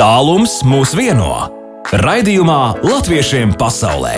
[0.00, 1.28] Tālums mūs vieno.
[2.00, 4.14] Raidījumā Latviešiem pasaulē.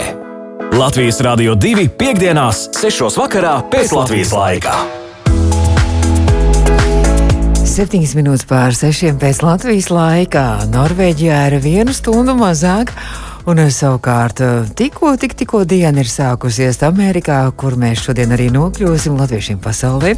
[0.79, 3.09] Latvijas Rādio 2 piekdienās, 6.
[3.19, 4.77] vakarā pēc Latvijas laika.
[7.67, 10.45] 7 minūtes pār 6 pēc Latvijas laika.
[10.71, 12.95] Norvēģijā ir viena stunda mazāk.
[13.43, 14.39] Un savukārt
[14.79, 20.13] tikko, tik, tikko diena ir sākusies Amerikā, kur mēs šodien arī nokļūsim latviešiem pasaulē.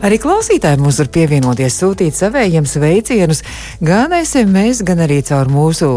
[0.00, 3.42] Arī klausītāji mums var pievienoties, sūtīt savējiem sveicienus
[3.84, 5.90] gan SMS, gan arī caur mūsu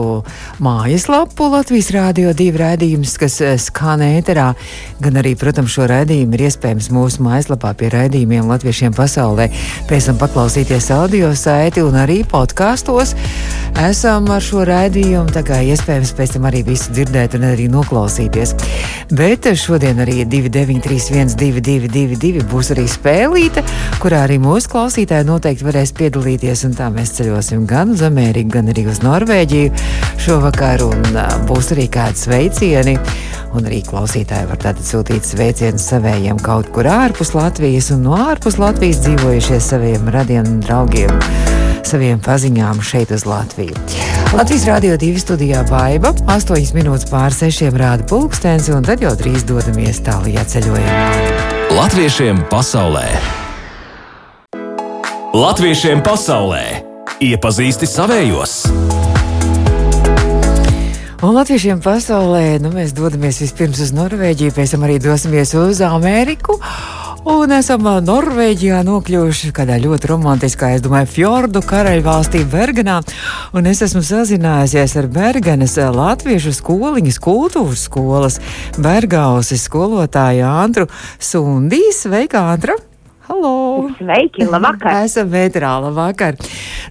[0.59, 4.49] mājaslapu Latvijas Rādio 2 raidījums, kas skan ēterā,
[4.99, 9.47] gan arī, protams, šo raidījumu ir iespējams mūsu mājaslapā pie raidījumiem latviešiem pasaulē.
[9.87, 13.15] Pēc tam paklausīties audio saiti un arī podkastos.
[13.87, 18.55] Esam ar šo raidījumu, tā kā iespējams pēc tam arī visu dzirdēt un arī noklausīties.
[19.13, 23.63] Bet šodien arī 2931, 222, būs arī spēlīte,
[24.01, 26.65] kurā arī mūsu klausītāji noteikti varēs piedalīties.
[26.77, 29.73] Tā mēs ceļosim gan uz Ameriku, gan arī uz Norvēģiju
[30.23, 32.97] šovakar, un būs arī kādi sveicieni.
[33.53, 38.57] Un arī klausītāji var tātad sūtīt sveicienus saviem kaut kur ārpus Latvijas un no ārpus
[38.57, 41.21] Latvijas dzīvojušies saviem radiem draugiem
[41.85, 43.77] saviem paziņām šeit uz Latviju.
[44.33, 49.43] Latvijas Rādio 2 studijā Baiva 8 minūtes pār 6 rāda pulkstenis, un tad jau drīz
[49.45, 51.03] dodamies tālajā ceļojumā.
[51.77, 53.05] Latviešiem pasaulē!
[55.37, 56.63] Latviešiem pasaulē!
[57.21, 58.55] Iepazīsti savējos!
[61.21, 66.57] Un latviešiem pasaulē nu, mēs dodamies vispirms uz Norvēģiju, pēc tam arī dosimies uz Ameriku.
[67.23, 72.97] Un esam Norvēģijā nokļuvuši kādā ļoti romantiskā, es domāju, fjordu karaļvalstī Bergenā.
[73.55, 78.41] Un es esmu sazinājusies ar Bergenes latviešu skoliņas kultūras skolas
[78.75, 82.03] Bergauses skolotāju Antru Sundīs.
[82.03, 82.75] Sveika, Antra!
[83.33, 83.89] Halo!
[83.97, 84.99] Sveiki, labvakar!
[85.07, 86.35] Esam vētrā, labvakar!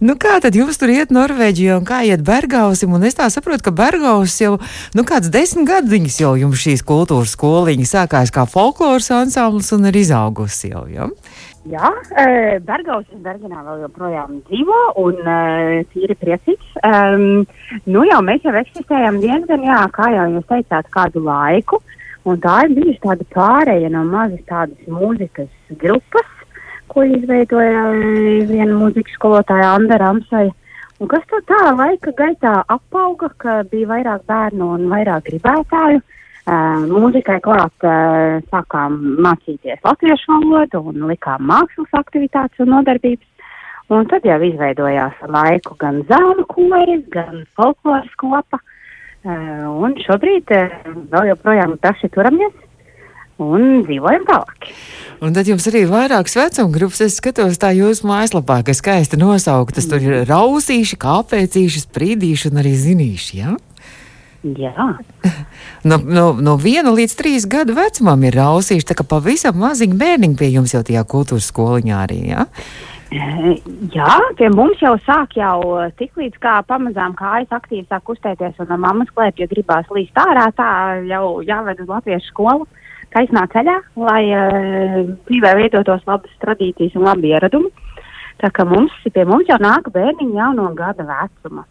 [0.03, 2.91] Nu, kā tad jums tur iet Norvēģijā un kā iet Bergausim?
[2.97, 4.57] Un es tā saprotu, ka Bergaus jau,
[4.99, 10.01] nu, kāds desmit gadiņas jau jums šīs kultūras skoliņa sākās kā folkloras ansamblis un ir
[10.03, 11.07] izaugusi jau, ja?
[11.71, 11.95] Jā,
[12.67, 15.23] Bergaus un Bergenā vēl joprojām dzīvo un
[15.95, 16.75] tīri priecīgs.
[16.83, 17.47] Um,
[17.87, 21.79] nu jau mēs jau eksistējam diezgan, jā, kā jau jūs teicāt, kādu laiku.
[22.23, 25.51] Un tā ir bijusi tāda pārēja no mazas tādas mūzikas
[25.81, 26.29] grupas,
[26.93, 27.87] ko izveidoja
[28.47, 30.53] viena mūzikas skolotāja Anna Ramsaja.
[31.03, 36.03] Un kas to tā laika gaitā apauga, ka bija vairāk bērnu un vairāk gribētāju.
[36.43, 43.29] Uh, mūzikai klāt uh, sākām mācīties latviešu valodu un likām mākslas aktivitātes un nodarbības.
[43.95, 48.59] Un tad jau izveidojās laiku gan zāle koris, gan folkloras kopa.
[48.59, 48.72] Uh,
[49.27, 50.77] un šobrīd uh,
[51.13, 52.55] vēl joprojām taši turamies
[53.43, 54.71] un dzīvojam tālāk.
[55.23, 57.03] Un tad jums arī ir vairākas vecuma grupas.
[57.05, 59.87] Es skatos tā jūsu mājaslapā, kas skaisti nosauktas.
[59.91, 63.43] Tur ir rausīši, kāpēcīši, sprīdīši un arī zinīši.
[63.43, 63.57] Ja?
[64.43, 64.89] Jā.
[65.83, 70.37] No, no, no viena līdz trīs gadu vecumam ir rausīši, tā kā pavisam maziņi bērniņi
[70.39, 72.19] pie jums jau tajā kultūras skoliņā arī.
[72.29, 72.45] Ja?
[73.13, 75.59] Jā, pie mums jau sāk jau
[75.99, 80.47] tik līdz kā pamazām kājas aktīvi sāk kustēties un no mammas klēpja gribās līst ārā,
[80.57, 80.69] tā
[81.11, 82.65] jau jāved uz latviešu skolu
[83.13, 84.97] taisnā ceļā, lai uh,
[85.29, 87.69] dzīvē veidotos labas tradīcijas un labi ieradumi.
[88.41, 91.67] Tā kā mums, pie mums jau nāk bērniņi jau no gada vecuma.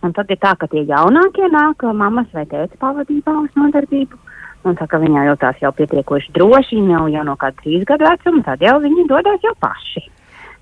[0.00, 4.24] Un tad ir tā, ka tie jaunākie nāk mammas vai tēta pavadībā uz nodarbību.
[4.66, 8.46] Un tā kā viņi jūtās jau pietiekoši droši, jau, jau no kāda trīs gadu vecuma,
[8.48, 10.08] tad jau viņi dodas jau paši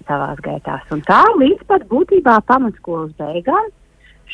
[0.09, 0.85] savās gaitās.
[0.95, 3.73] Un tā līdz pat būtībā pamatskolas beigām.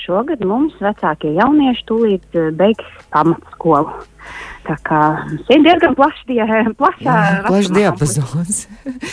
[0.00, 3.91] Šogad mums vecākie jaunieši tūlīt beigs pamatskolu.
[4.64, 5.00] Tā kā
[5.50, 6.41] ir diezgan plašs die,
[6.81, 7.16] plašā,
[7.48, 8.60] plašs diapazons.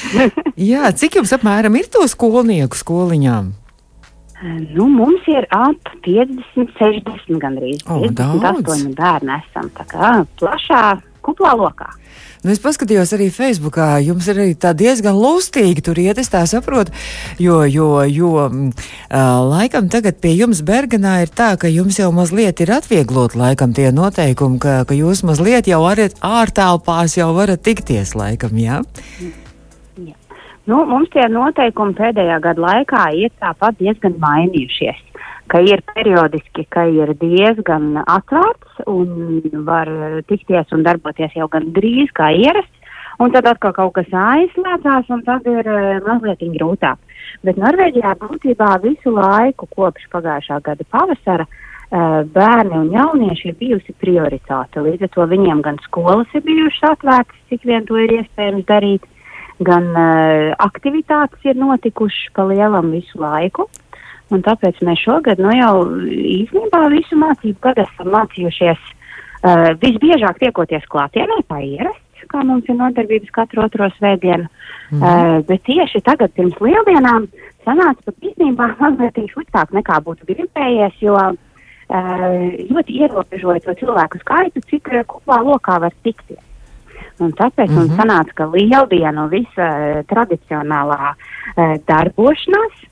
[0.71, 3.55] Jā, cik jums apmēram ir to skolnieku skoliņām?
[4.77, 7.81] Nu, mums ir ap 50, 60 gandrīz.
[7.89, 9.71] O, 58 bērni esam.
[9.73, 10.81] Tā kā plašā,
[11.27, 11.91] kuplā lokā.
[12.45, 16.43] Nu, es paskatījos arī Facebookā, jums ir arī tā diezgan lustīgi tur iet, es tā
[16.47, 16.93] saprotu,
[17.41, 18.69] jo, jo, jo uh,
[19.49, 23.89] laikam tagad pie jums Bergenā ir tā, ka jums jau mazliet ir atvieglot laikam tie
[23.95, 28.83] noteikumi, ka, ka jūs mazliet jau varat ārtelpās jau varat tikties laikam, jā?
[29.97, 30.15] jā.
[30.69, 35.03] Nu, mums tie noteikumi pēdējā gada laikā ir tāpat diezgan mainījušies
[35.51, 39.89] ka ir periodiski, ka ir diezgan atvērts un var
[40.27, 42.73] tikties un darboties jau gan drīz kā ierasts.
[43.17, 46.99] Un tad atkal kaut kas aizslēdzās, un tad ir uh, mazliet grūtāk.
[47.41, 53.95] Bet Norvēģijā būtībā visu laiku kopš pagājušā gada pavasara uh, bērni un jaunieši ir bijusi
[54.03, 54.83] prioritāte.
[54.85, 59.09] Līdz ar to viņiem gan skolas ir bijušas atvērtas, cik vien to ir iespējams darīt,
[59.65, 63.65] gan uh, aktivitātes ir notikušas pa lielam visu laiku.
[64.33, 65.73] Un tāpēc mēs šogad nu, jau
[66.11, 72.75] īstenībā visu mācību gadu esam mācījušies uh, visbiežāk tiekoties klātienē, kā ierasts, kā mums ir
[72.75, 74.49] nodarbības katru otro svētdienu.
[74.91, 74.99] Mm.
[74.99, 77.29] Uh, bet tieši tagad, pirms lieldienām,
[77.63, 81.39] sanāca pat īstenībā mazliet sliktāk nekā būtu gribējies, jo uh,
[82.67, 86.43] ļoti ierobežoja to cilvēku skaitu, cik kopā lokā var tikties.
[87.23, 87.79] Un tāpēc mm -hmm.
[87.79, 88.01] mums mhm.
[88.01, 92.85] sanāca, ka lieldienu visa uh, tradicionālā uh, darbošanās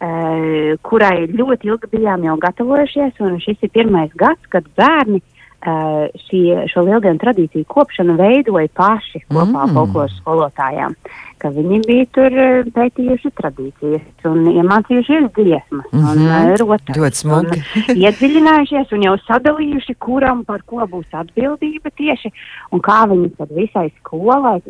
[0.00, 6.40] kurai ļoti ilgi bijām jau gatavojušies, un šis ir pirmais gads, kad bērni uh, šī,
[6.72, 9.74] šo lieldienu tradīciju kopšanu veidoja paši kopā mm.
[9.76, 10.94] folkloras skolotājām,
[11.42, 12.38] ka viņi bija tur
[12.76, 16.12] pētījuši tradīcijas un iemācījušies dziesmas mm -hmm.
[16.12, 16.96] un uh, rotas.
[16.96, 17.60] Ļoti smuki.
[18.06, 22.32] iedziļinājušies un jau sadalījuši, kuram par ko būs atbildība tieši,
[22.72, 24.60] un kā viņi tad visai skolai,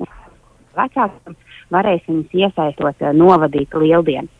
[0.75, 1.39] vecākiem
[1.71, 4.40] varēs viņus iesaistot, novadīt lieldienas.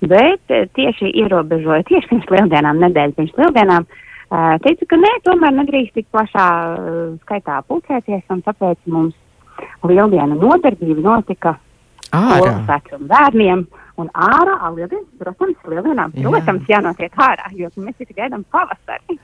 [0.00, 5.56] Bet eh, tieši ierobežoja tieši pirms lieldienām, nedēļas pirms lieldienām, uh, teica, ka nē, tomēr
[5.58, 9.16] nedrīkst tik plašā uh, skaitā pulcēties, un tāpēc mums
[9.84, 11.56] lieldiena nodarbība notika
[12.16, 13.66] ārā vecuma bērniem.
[14.00, 16.30] Un ārā, lieldienām, protams, lieldienām, Jā.
[16.30, 19.18] protams, jānotiek ārā, jo mēs visi gaidām pavasari.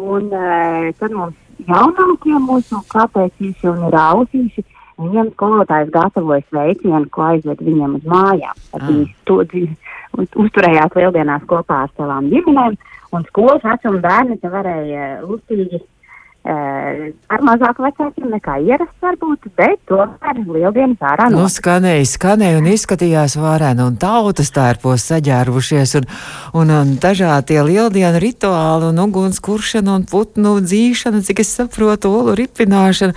[0.00, 1.36] Un uh, tad mums
[1.68, 4.64] jaunākie mūsu kāpēcīši un rausīši
[4.96, 8.62] Viņiem skolotājs gatavoja sveicienu, ko aizved viņiem uz mājām.
[8.72, 9.42] Tad viņi to
[10.44, 12.78] uzturējās lieldienās kopā ar savām ģimenēm,
[13.12, 15.82] un skolas vecuma bērni te varēja lustīgi
[16.46, 21.40] ar mazāk vecākiem nekā ierasts varbūt, bet tomēr lieldienas ārā no.
[21.42, 26.06] Nu, skanēja, skanēja un izskatījās vārēni un tautas tērpos saģērbušies un,
[26.60, 32.12] un, un dažādi tie lieldienu rituāli un uguns kuršana un putnu dzīšana, cik es saprotu,
[32.14, 33.16] olu ripināšana.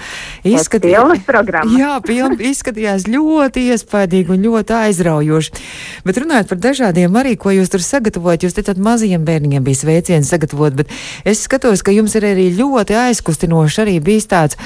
[0.49, 1.29] Izskatījās,
[1.75, 5.55] jā, piln, izskatījās ļoti iespaidīgi un ļoti aizraujoši.
[6.07, 10.25] Bet runājot par dažādiem arī, ko jūs tur sagatavojat, jūs teicat, mazajiem bērniem bija sveicieni
[10.25, 10.99] sagatavot, bet
[11.29, 14.57] es skatos, ka jums ir arī ļoti aizraujoši aizkustinoši arī bijis tāds,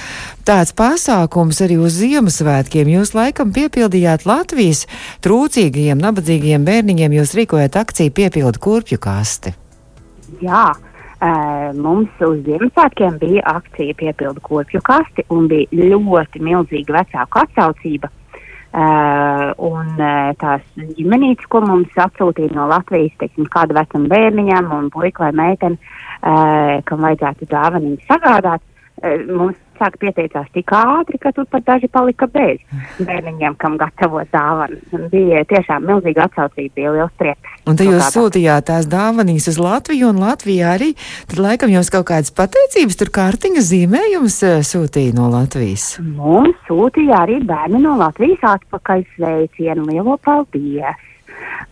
[0.46, 2.92] tāds pasākums arī uz Ziemassvētkiem.
[2.94, 4.86] Jūs laikam piepildījāt Latvijas
[5.26, 9.58] trūcīgajiem, nabadzīgajiem bērniņiem, jūs rīkojat akciju piepildu kurpju kasti.
[10.44, 10.72] Jā.
[11.24, 18.10] Uh, mums uz Ziemassvētkiem bija akcija piepildu kopju kasti un bija ļoti milzīga vecāku atsaucība.
[18.12, 18.23] Uh,
[18.74, 20.64] un uh, tās
[20.98, 26.80] ģimenītes, ko mums atsūtīja no Latvijas, teiksim, kāda vecuma bērniņam un puika vai meitene, uh,
[26.88, 28.64] kam vajadzētu dāvaniņu sagādāt,
[29.04, 32.62] uh, mums sāka pieteicās tik ātri, ka tur pat daži palika bez
[33.00, 34.82] bērniņiem, kam gatavot dāvanas.
[35.12, 37.54] Bija tiešām milzīga atsaucība, bija liels prieks.
[37.70, 40.92] Un te jūs sūtījāt tās dāvanas uz Latviju, un Latvijā arī,
[41.32, 45.94] tad laikam jums kaut kādas pateicības, tur kārtiņa zīmējums eh, sūtīja no Latvijas.
[46.04, 51.10] Mums sūtīja arī bērni no Latvijas atpakaļ sveicienu, lielo paldies!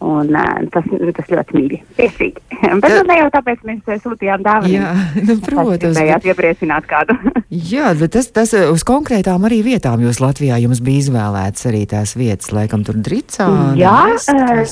[0.02, 2.42] Un, uh, tas, tas ļoti mīļi, tiesīgi.
[2.82, 4.72] Bet nu, ne jau tāpēc mēs sūtījām dāvanu.
[4.74, 4.94] Jā,
[5.28, 5.94] nu, protams.
[5.94, 7.18] Gribējāt iepriecināt kādu.
[7.74, 12.16] jā, bet tas, tas uz konkrētām arī vietām jūs Latvijā jums bija izvēlēts arī tās
[12.18, 13.48] vietas, laikam tur Dricā.
[13.78, 13.96] Jā,
[14.34, 14.64] uh,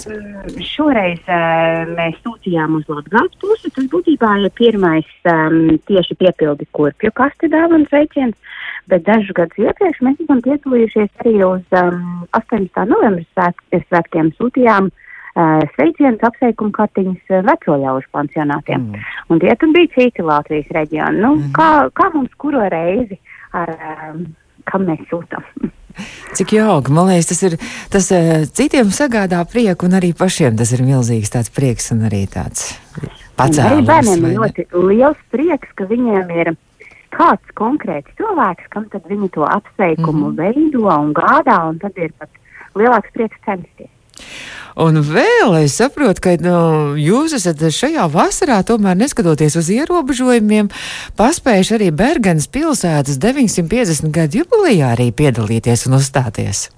[0.65, 3.69] šoreiz uh, mēs sūtījām uz Latgales pusi.
[3.75, 8.37] Tas būtībā ir pirmais um, tieši piepildi kurpju kaste dāvanas veiciens.
[8.89, 12.85] Bet dažus gadus iepriekš mēs esam piedalījušies arī uz um, 18.
[12.89, 13.51] novembra
[13.85, 14.31] svētkiem.
[14.39, 14.88] Sūtījām
[15.75, 18.85] sveicienus, apsveikumu kartiņas uh, veco ļaužu pansionātiem.
[18.89, 19.09] Mm.
[19.29, 21.23] Un tie tur bija citi Latvijas reģioni.
[21.23, 21.51] Nu, mm.
[21.55, 23.19] kā, kā mums kuro reizi
[23.57, 23.73] ar
[24.11, 24.23] um,
[24.69, 25.45] kam mēs sūtām?
[26.37, 27.55] Cik jauki, man liekas, tas ir,
[27.91, 28.05] tas
[28.55, 32.77] citiem sagādā prieku un arī pašiem tas ir milzīgs tāds prieks un arī tāds
[33.35, 33.73] pacēlums.
[33.73, 36.53] Arī bērniem ir ļoti liels prieks, ka viņiem ir
[37.15, 42.13] kāds konkrēts cilvēks, kam tad viņi to apsveikumu mm veido un gādā, un tad ir
[42.19, 42.29] pat
[42.79, 43.91] lielāks prieks censties.
[44.79, 46.55] Un vēl es saprotu, ka nu,
[46.99, 50.69] jūs esat šajā vasarā, tomēr neskatoties uz ierobežojumiem,
[51.19, 56.69] paspējuši arī Bergenas pilsētas 950 gadu jubilijā arī piedalīties un uzstāties.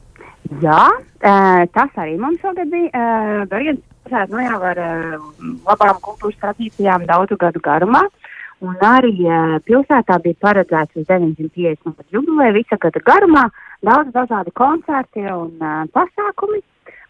[0.63, 0.88] Jā,
[1.21, 3.05] tas arī mums šogad bija.
[3.51, 4.81] Bergenas pilsēta nu, jau ar
[5.69, 8.07] labām kultūras tradīcijām daudzu gadu garumā.
[8.62, 9.13] Un arī
[9.65, 13.48] pilsētā bija paredzēts uz 950 gadu jubileju visa gada garumā
[13.86, 15.55] daudz dažādi koncerti un
[15.93, 16.62] pasākumi.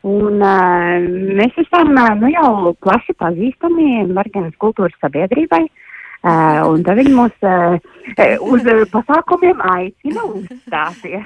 [0.07, 1.03] Un, uh,
[1.37, 5.65] mēs esam uh, nu, jau plaši pazīstami Marganas kultūras sabiedrībai.
[6.21, 7.79] Uh, un tad viņi mūs uh,
[8.45, 11.25] uz pasākumiem aicina uzstāties.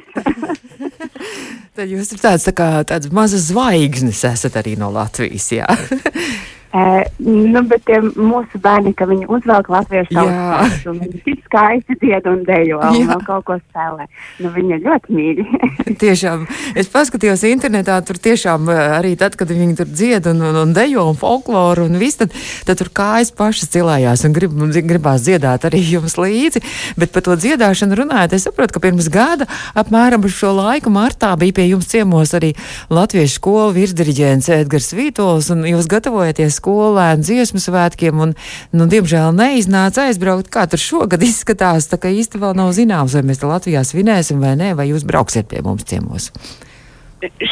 [1.75, 5.51] tad jūs esat tāds, tā kā, tāds mazas zvaigznes esat arī no Latvijas.
[6.75, 11.95] Uh, nu, bet tie mūsu bērni, ka viņi uzvelk latviešu tautas, un viņi tik skaisti
[12.01, 14.09] dzied un dejo, un vēl kaut ko spēlē.
[14.43, 15.45] Nu, viņi ir ļoti mīļi.
[16.03, 16.43] tiešām,
[16.75, 21.05] es paskatījos internetā, tur tiešām arī tad, kad viņi tur dzied un, un, un dejo
[21.13, 22.35] un folkloru un viss, tad,
[22.67, 26.59] tad tur kājas pašas cilājās un grib, gribās dziedāt arī jums līdzi.
[26.99, 29.47] Bet par to dziedāšanu runājot, es saprotu, ka pirms gada
[29.79, 32.51] apmēram par šo laiku martā bija pie jums ciemos arī
[32.91, 38.33] Latviešu skolu virsdiriģents Edgars Vītols, un jūs gatavojaties skolēnu dziesmu svētkiem, un,
[38.73, 40.49] nu, diemžēl neiznāca aizbraukt.
[40.53, 44.41] Kā tur šogad izskatās, tā kā īsti vēl nav zināms, vai mēs te Latvijā svinēsim
[44.41, 46.31] vai nē, vai jūs brauksiet pie mums ciemos.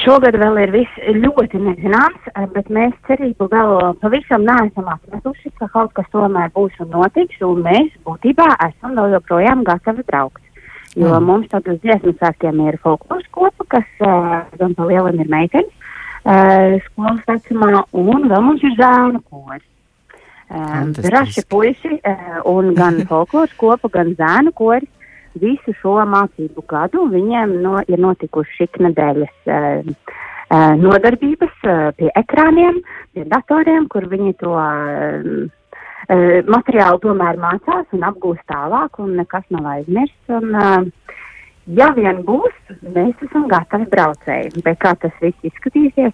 [0.04, 3.72] Šogad vēl ir viss ļoti nezināms, bet mēs cerību vēl
[4.04, 9.16] pavisam neesam atmetuši, ka kaut kas tomēr būs un notiks, un mēs būtībā esam vēl
[9.18, 10.42] joprojām gatavi braukt.
[10.94, 11.26] Jo mm.
[11.26, 15.72] mums tad uz dziesmu sākiem ir folkloras kopa, kas uh, gan pa lielam ir meitenes,
[16.24, 19.66] skolas vecumā, un vēl mums ir zēnu kors.
[21.14, 24.90] Raši puiši uh, un gan folkloras kopa, gan zēnu kors
[25.40, 29.88] visu šo mācību gadu viņiem no, ir notikuši šik nedēļas uh,
[30.78, 31.56] nodarbības
[31.98, 32.78] pie ekrāniem,
[33.16, 34.54] pie datoriem, kur viņi to
[36.46, 40.30] materiālu tomēr mācās un apgūst tālāk, un nekas nav aizmirsts.
[41.64, 42.52] Ja vien būs,
[42.84, 44.64] mēs esam gatavi braucēji.
[44.66, 46.12] Bet kā tas viss izskatīsies,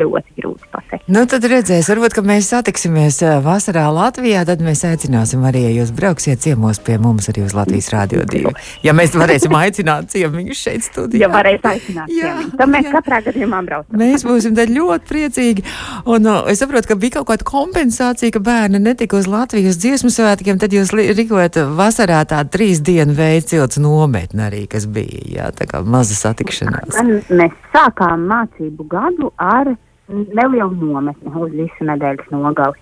[0.00, 1.04] ļoti grūti pateikt.
[1.12, 5.92] Nu, tad redzēs, varbūt, ka mēs satiksimies vasarā Latvijā, tad mēs aicināsim arī, ja jūs
[5.96, 8.54] brauksiet ciemos pie mums arī uz Latvijas Rādio 2.
[8.86, 11.26] Ja mēs varēsim aicināt ciemiņus šeit studijā.
[11.26, 12.94] Ja varēs aicināt jā, ciemiņus, tad mēs jā.
[12.96, 14.00] katrā gadījumā braucam.
[14.00, 15.66] Mēs būsim tad ļoti priecīgi.
[16.08, 20.08] Un no, es saprotu, ka bija kaut kāda kompensācija, ka bērni netika uz Latvijas dziesmu
[20.14, 25.22] svētkiem, tad jūs rīkojat vasarā tādu trīs dienu veidu cilts nometni arī, kas kas bija.
[25.26, 26.96] Jā, tā kā maza satikšanās.
[27.30, 29.74] Mēs sākām mācību gadu ar
[30.08, 32.78] nelielu nometni uz visu nedēļas nogali.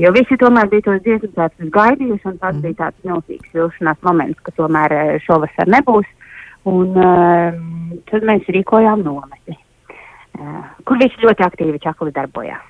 [0.00, 2.62] Jo visi tomēr bija tos dziesmu svētkus gaidījuši, un tas mm.
[2.62, 6.06] bija tāds milzīgs vilšanās moments, ka tomēr šovasar nebūs.
[6.68, 7.52] Un uh,
[8.08, 9.54] tad mēs rīkojām nometni,
[10.40, 12.64] uh, kur visi ļoti aktīvi čakli darbojās.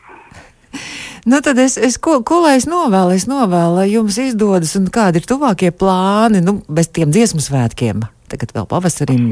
[1.26, 3.14] Nu, tad es, es ko, ko lai es novēlu?
[3.14, 8.06] Es novēlu, lai jums izdodas, un kādi ir tuvākie plāni, nu, bez tiem dziesmu svētkiem
[8.30, 9.24] tagad vēl pavasarim?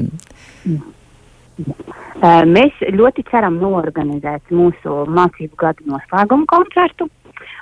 [2.57, 7.09] Mēs ļoti ceram norganizēt mūsu mācību gadu noslēgumu koncertu.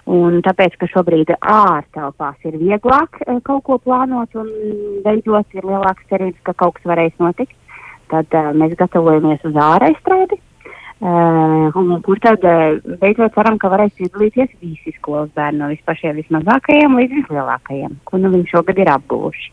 [0.04, 4.50] Un tāpēc, ka šobrīd ārtelpās ir vieglāk kaut ko plānot un
[5.06, 7.56] veidot, ir lielāks cerības, ka kaut kas varēs notikt,
[8.12, 10.38] tad uh, mēs gatavojamies uz ārēstrādi.
[11.04, 11.74] Uh,
[12.06, 17.18] kur tad uh, beidzot ceram, ka varēs piedalīties visi skolas bērni no vispašiem vismazākajiem līdz
[17.18, 19.50] vislielākajiem, ko nu viņi šogad ir apguvuši.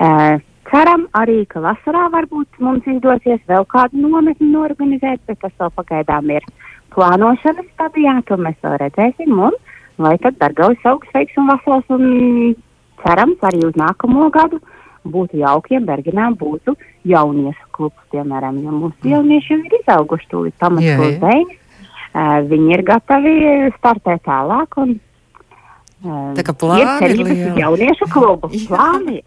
[0.00, 0.40] Uh,
[0.70, 6.30] Ceram arī, ka vasarā varbūt mums izdosies vēl kādu nometni norganizēt, bet tas vēl pagaidām
[6.30, 6.46] ir
[6.94, 9.34] plānošanas stadijā, to mēs vēl redzēsim.
[9.48, 9.56] Un,
[9.98, 12.04] lai tad Dargaujas augs veiks un vasals un
[13.02, 14.60] cerams arī uz nākamo gadu
[15.10, 16.76] būtu jaukiem Bergenām būtu
[17.08, 19.12] jauniešu klubs, piemēram, jo mūsu mm.
[19.14, 21.56] jaunieši jau ir izauguši tūlīt pamatskolas beigās.
[22.10, 23.34] Uh, viņi ir gatavi
[23.76, 24.96] startēt tālāk un
[26.00, 28.48] Tā kā plāni ir, ir jauniešu klubu.
[28.70, 29.18] Plāni.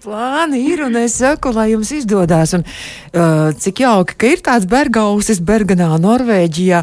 [0.00, 2.54] plāni ir, un es saku, lai jums izdodas.
[2.56, 6.80] Un, uh, cik jauki, ka ir tāds bergausis Bergenā, Norvēģijā.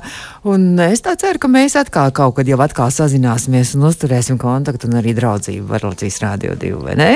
[0.48, 4.88] Un es tā ceru, ka mēs atkal kaut kad jau atkal sazināsimies un uzturēsim kontaktu
[4.88, 7.10] un arī draudzību ar Latvijas Rādio 2, vai ne?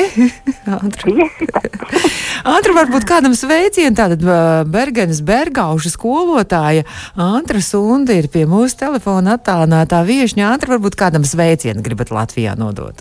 [2.55, 6.83] Antra varbūt kādam sveicienu, tātad uh, Bergenas Bergauša skolotāja
[7.15, 10.49] Antra Sunda ir pie mūsu telefona attālinātā viešņa.
[10.51, 12.99] Antra varbūt kādam sveicienu gribat Latvijā nodot?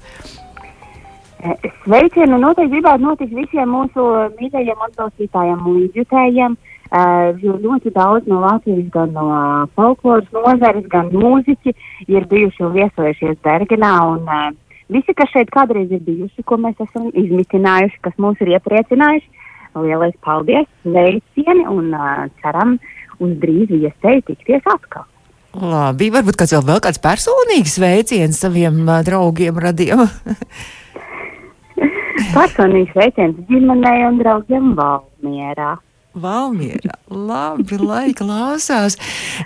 [1.43, 8.27] Eh, sveicienu noteikti gribētu notikt visiem mūsu mīļajiem atbalstītājiem un līdzjutējiem, uh, jo ļoti daudz
[8.27, 11.75] no Latvijas, gan no uh, folkloras nozares, gan mūziķi
[12.11, 13.93] ir bijuši un viesojušies Bergenā.
[14.15, 14.49] Un, uh,
[14.91, 19.47] visi, kas šeit kādreiz ir bijuši, ko mēs esam izmitinājuši, kas mūs ir iepriecinājuši,
[19.79, 21.95] lielais paldies, veicieni un
[22.43, 22.75] ceram
[23.23, 25.07] uz drīz iespēju tikties atkal.
[25.51, 30.03] Labi, varbūt kāds vēl, vēl kāds personīgs veiciens saviem uh, draugiem radiem.
[32.35, 35.77] Personīgs veiciens ģimenei un draugiem Valmierā.
[36.15, 36.97] Valmiera.
[37.11, 38.97] Labi, lai klausās.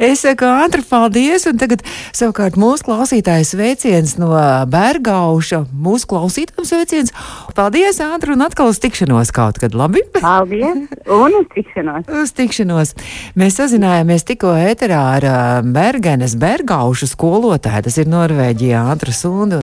[0.00, 1.44] Es saku, Antra, paldies.
[1.48, 1.84] Un tagad
[2.16, 4.30] savukārt mūsu klausītājs sveiciens no
[4.72, 5.64] Bergauša.
[5.72, 7.12] Mūsu klausītājs sveiciens.
[7.56, 9.76] Paldies, Antra, un atkal uz tikšanos kaut kad.
[9.76, 10.04] Labi?
[10.16, 12.08] Paldies, un uz tikšanos.
[12.22, 12.94] uz tikšanos.
[13.36, 15.28] Mēs sazinājāmies tikko ēterā ar
[15.64, 17.88] Bergenes Bergaušu skolotāju.
[17.88, 19.60] Tas ir Norvēģijā Antra Sundu.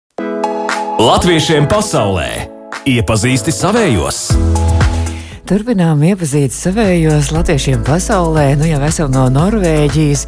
[1.00, 2.28] Latviešiem pasaulē
[2.88, 4.79] iepazīsti savējos!
[5.50, 8.52] Turpinām iepazīt savējos latviešiem pasaulē.
[8.54, 10.20] Nu jau esam no Norvēģijas,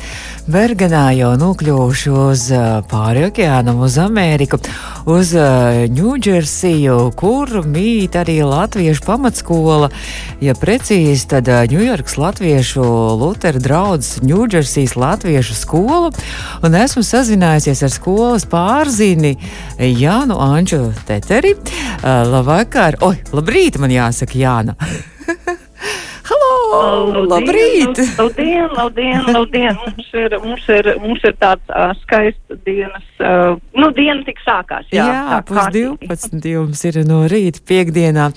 [0.50, 2.46] Bergenā jau nokļuvuši uz
[2.90, 4.58] pāri okeānam, uz Ameriku,
[5.06, 5.30] uz
[5.94, 9.92] Ņūdžersiju, kur mīt arī latviešu pamatskola.
[10.42, 12.88] Ja precīzi, tad Ņujorkas latviešu
[13.22, 16.10] Lutera draudzes Ņūdžersijas latviešu skola.
[16.66, 19.36] Un esmu sazinājusies ar skolas pārzini
[19.78, 21.54] Jānu Anču Teteri.
[22.02, 22.98] Labvakar!
[23.06, 24.78] Oi, labrīt, man jāsaka Jāna!
[26.72, 27.26] Halo!
[27.28, 27.98] Labrīt!
[28.16, 29.76] Labdien, labdien, labdien!
[29.76, 34.86] Mums ir, mums ir, mums ir tāds uh, skaists dienas, uh, nu, diena tik sākās.
[34.94, 38.30] Jā, jā pus 12 jums ir no rīta piekdienā.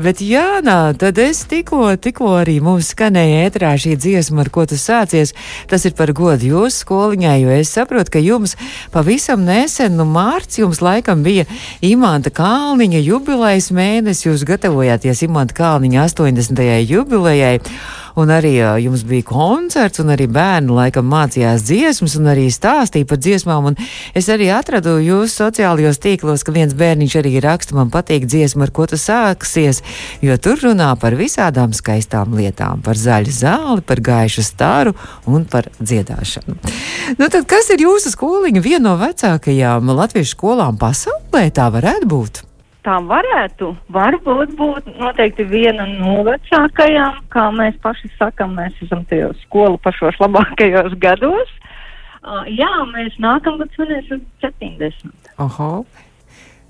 [0.00, 4.80] Bet, Jānā, tad es tikko, tikko arī mums skanēja ētrā šī dziesma, ar ko tu
[4.80, 5.34] sācies.
[5.68, 8.56] Tas ir par godu jūsu skoliņai, jo es saprotu, ka jums
[8.96, 11.44] pavisam nesen, nu, mārts jums laikam bija
[11.84, 16.64] Imanta Kalniņa jubilejas mēnesis, jūs gatavojāties Imanta Kalniņa 80.
[16.88, 17.58] jubilejai.
[18.14, 23.08] Un arī uh, jums bija koncerts, un arī bērni laikam mācījās dziesmas, un arī stāstīja
[23.10, 23.72] par dziesmām.
[23.72, 23.78] Un
[24.14, 28.74] es arī atradu jūsu sociālajos tīklos, ka viens bērniņš arī raksta, man patīk dziesma, ar
[28.76, 29.82] ko tu sāksies,
[30.22, 34.94] jo tur runā par visādām skaistām lietām, par zaļu zāli, par gaišu staru
[35.26, 36.58] un par dziedāšanu.
[37.18, 38.62] Nu, tad kas ir jūsu skoliņa?
[38.62, 42.44] Viena no vecākajām latviešu skolām pasaulē tā varētu būt
[42.84, 49.32] tā varētu, varbūt būt noteikti viena no vecākajām, kā mēs paši sakam, mēs esam tajā
[49.44, 51.52] skolu pašos labākajos gados.
[52.24, 55.12] Uh, jā, mēs nākamgad svinēsim 70.
[55.44, 55.84] Oho.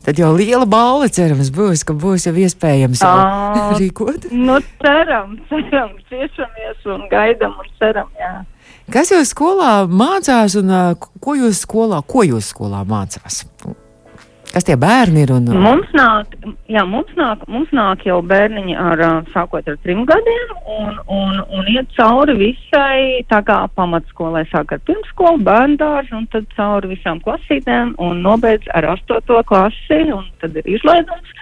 [0.04, 4.28] Tad jau liela balva, cerams, būs, ka būs jau iespējams jau uh, rīkot.
[4.34, 8.34] Nu, ceram, ceram, ciešamies un gaidam un ceram, jā.
[8.92, 10.74] Kas jūs skolā mācās un
[11.24, 13.44] ko jūs skolā, ko jūs skolā mācās?
[14.54, 15.32] Kas tie bērni ir?
[15.34, 15.48] Un...
[15.50, 16.36] Mums, nāk,
[16.70, 19.00] jā, mums, nāk, mums nāk jau bērniņi ar,
[19.32, 24.44] sākot ar trim gadiem un, un, un iet cauri visai tā kā pamatskolai.
[24.52, 30.30] Sāk ar pirmskolu, bērndārzu un tad cauri visām klasītēm un nobeidz ar astoto klasi un
[30.38, 31.34] tad ir izlaidums.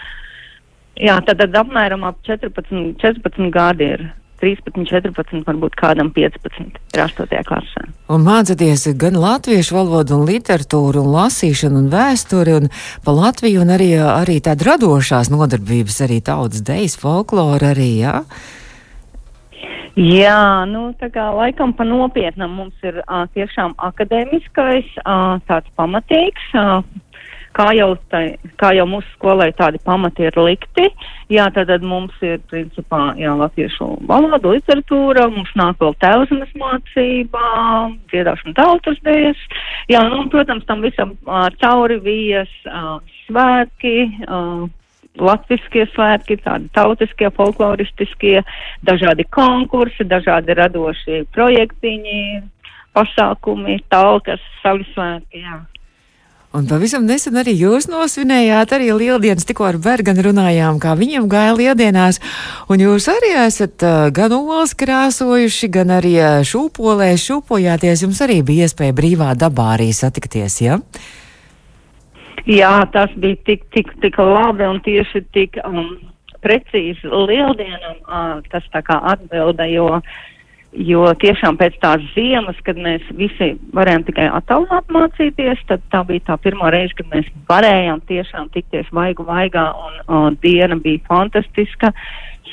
[0.96, 4.08] Jā, tad, tad apmēram ap 14, 14 gadi ir
[4.42, 7.42] 13, 14, varbūt kādam 15 ir 8.
[7.48, 7.84] klasē.
[8.12, 12.72] Un mācāties gan latviešu valodu, un literatūru, un lasīšanu, un vēsturi, un
[13.06, 18.18] pa Latviju, un arī, arī tāda radošās nodarbības, arī tautas dejas, folklora arī, jā?
[19.92, 26.46] Jā, nu tā kā laikam pa nopietnam mums ir uh, tiešām akadēmiskais, uh, tāds pamatīgs.
[26.56, 26.80] Uh,
[27.56, 30.88] kā jau, tai, kā jau mūsu skolai tādi pamati ir likti.
[31.32, 37.46] Jā, tad, tad mums ir principā jā, latviešu valoda, literatūra, mums nāk vēl tēvzemes mācība,
[38.12, 39.42] dziedāšana tautas dēļas.
[39.92, 43.98] Jā, nu, protams, tam visam uh, cauri vijas uh, svētki.
[44.28, 44.70] Uh,
[45.20, 48.38] Latvijaskie svētki, tādi tautiskie, folkloristiskie,
[48.88, 52.22] dažādi konkursi, dažādi radošie projektiņi,
[52.96, 55.44] pasākumi, talkas, savi svētki.
[55.44, 55.58] Jā.
[56.52, 61.54] Un pavisam nesen arī jūs nosvinējāt arī lieldienas, tikko ar Berganu runājām, kā viņiem gāja
[61.56, 62.18] lieldienās,
[62.68, 63.80] un jūs arī esat
[64.12, 66.12] gan olas krāsojuši, gan arī
[66.44, 70.76] šūpolē šūpojāties, jums arī bija iespēja brīvā dabā arī satikties, ja?
[72.44, 75.94] Jā, tas bija tik, tik, tik labi un tieši tik um,
[76.44, 80.20] precīzi lieldienam, uh, tas tā kā atbilda, jo uh,
[80.72, 86.24] Jo tiešām pēc tās ziemas, kad mēs visi varējām tikai attālināt mācīties, tad tā bija
[86.30, 91.92] tā pirmā reize, kad mēs varējām tiešām tikties vaigu vaigā un o, diena bija fantastiska.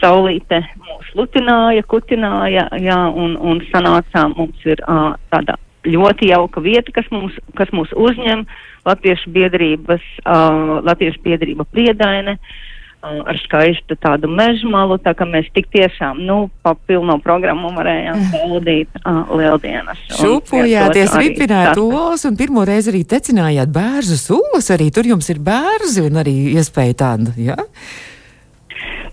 [0.01, 5.55] Saulīte mūs lutināja, kutināja, jā, un, un sanācām mums ir uh, tāda
[5.87, 8.43] ļoti jauka vieta, kas mūs, kas mūs uzņem,
[8.87, 12.35] Latviešu biedrības, uh, Latviešu biedrība priedaine.
[12.35, 12.67] Uh,
[13.01, 18.99] ar skaistu tādu mežmalu, tā ka mēs tik tiešām, nu, pa pilno programmu varējām baudīt
[19.01, 20.01] uh, lieldienas.
[20.19, 26.03] Šūpojāties, ripināt olas un pirmo reizi arī tecinājāt bērzu sulas, arī tur jums ir bērzi
[26.09, 27.57] un arī iespēja tāda, jā?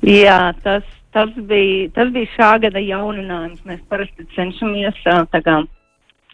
[0.06, 3.62] Jā, tas, tas bija, tas bija šā gada jauninājums.
[3.66, 5.62] Mēs parasti cenšamies uh, tā kā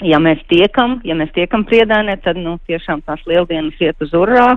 [0.00, 4.54] ja mēs tiekam, ja mēs tiekam priedēnē, tad, nu, tiešām tās lieldienas iet uz urā.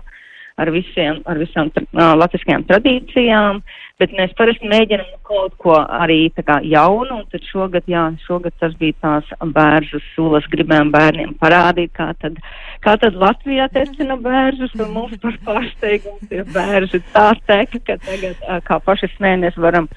[0.56, 3.58] Ar, visiem, ar visām uh, latviskajām tradīcijām,
[4.00, 8.72] bet mēs parasti mēģinam kaut ko arī kā jaunu, un tad šogad, jā, šogad tas
[8.80, 12.39] bija tās bērzu sulas, gribējām bērniem parādīt, kā tad,
[12.86, 18.39] kā tad Latvijā tecina bērzus, un mums par pārsteigumu tie bērži tā teka, ka tagad,
[18.48, 19.89] uh, kā paši smēnies, varam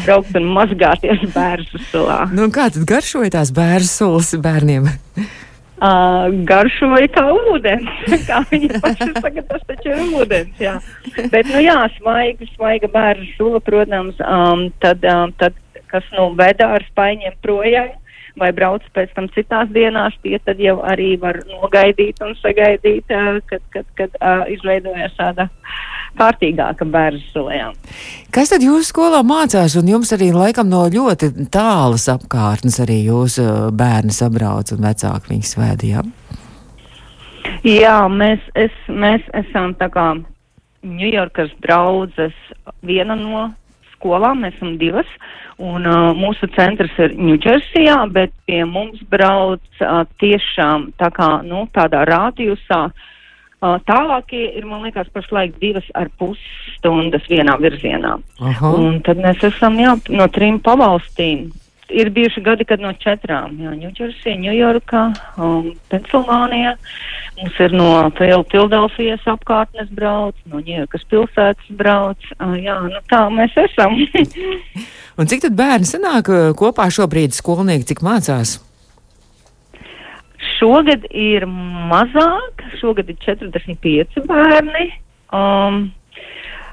[0.00, 2.24] braukt un mazgāties bērzu sulā.
[2.34, 4.90] Nu, kā tad garšoja tās bērzu sulas bērniem?
[5.80, 7.88] Uh, garšoja kā ūdens.
[8.28, 10.58] kā viņi paši saka, tas taču ir ūdens.
[10.60, 10.74] Jā.
[11.32, 15.56] Bet, nu jā, svaiga, svaiga bērnu sula, protams, um, tad, um, tad,
[15.88, 17.94] kas nu veda ar spaiņiem projām
[18.40, 23.40] vai brauc pēc tam citās dienās, tie tad jau arī var nogaidīt un sagaidīt, uh,
[23.48, 25.48] kad, kad, kad uh, izveidojas tāda
[26.18, 27.76] kārtīgāka bērnu sulējām.
[28.34, 33.70] Kas tad jūsu skolā mācās, un jums arī laikam no ļoti tālas apkārtnes arī jūsu
[33.76, 36.12] bērni sabrauc un vecāki viņus svētījām?
[37.66, 40.12] Jā, mēs, es, mēs esam tā kā
[40.80, 42.36] Ņujorkas draudzes
[42.88, 43.50] viena no
[43.90, 45.08] skolām, mēs esam divas,
[45.60, 51.66] un uh, mūsu centrs ir Ņūdžersijā, bet pie mums brauc uh, tiešām tā kā, nu,
[51.76, 52.86] tādā rādījusā.
[52.88, 53.08] Uh,
[53.60, 56.40] tālākie ir, man liekas, pašlaik divas ar pus
[56.76, 58.16] stundas vienā virzienā.
[58.40, 58.70] Aha.
[58.72, 61.50] Un tad mēs esam, jā, no trim pavalstīm.
[61.90, 65.00] Ir bijuši gadi, kad no četrām, Ņūdžersija, Ņujorka,
[65.42, 66.76] um, Pensilvānija.
[67.40, 72.30] Mums ir no Filadelfijas apkārtnes brauc, no Ņujorkas pilsētas brauc.
[72.38, 73.98] Uh, jā, nu tā mēs esam.
[75.18, 78.60] Un cik tad bērni sanāk kopā šobrīd skolnieki, cik mācās?
[80.60, 81.46] Šogad ir
[81.90, 84.90] mazāk, šogad ir 45 bērni.
[85.32, 85.88] Um,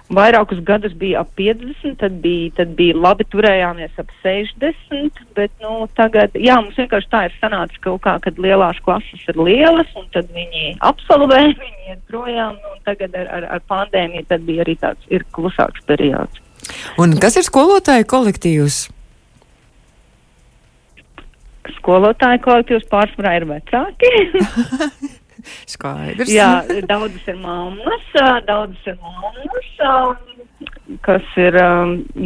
[0.07, 5.81] Vairākus gadus bija ap 50, tad bija, tad bija labi turējāmies ap 60, bet nu,
[5.99, 10.07] tagad, jā, mums vienkārši tā ir sanācis kaut kā, kad lielās klases ir lielas, un
[10.15, 14.77] tad viņi absolvē, viņi iet projām, un tagad ar, ar, ar pandēmiju tad bija arī
[14.79, 16.39] tāds ir klusāks periods.
[17.03, 18.85] Un kas ir skolotāju kolektīvs?
[21.77, 24.11] Skolotāju kolektīvs pārsvarā ir vecāki.
[25.73, 26.31] Skaidrs.
[26.31, 28.07] Jā, daudzas ir mammas,
[28.47, 29.93] daudzas ir mammas, ā,
[31.05, 31.69] kas ir, ā,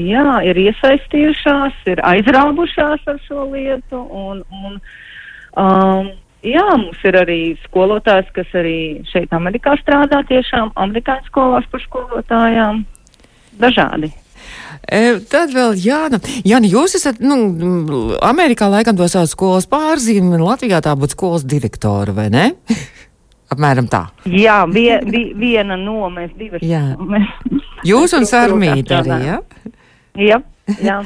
[0.07, 4.01] jā, ir iesaistījušās, ir aizrāvušās ar šo lietu.
[4.23, 4.79] Un, un,
[5.59, 6.09] um,
[6.45, 8.79] jā, mums ir arī skolotājs, kas arī
[9.11, 12.85] šeit Amerikā strādā tiešām amerikāņu skolās par skolotājām.
[13.61, 14.13] Dažādi.
[14.81, 16.19] E, tad vēl Jāna.
[16.47, 22.15] Jāna, jūs esat, nu, Amerikā laikam to sauc skolas pārzīme, Latvijā tā būtu skolas direktora,
[22.17, 22.47] vai ne?
[23.51, 24.05] Apmēram tā.
[24.31, 26.63] Jā, vie, vi, viena no mēs divas.
[26.63, 26.93] Jā.
[26.95, 27.27] Mēs,
[27.87, 29.37] Jūs un Sarmīta arī, jā?
[30.15, 30.41] jā,
[30.79, 30.97] jā.